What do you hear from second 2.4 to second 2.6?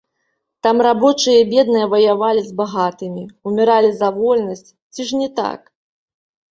з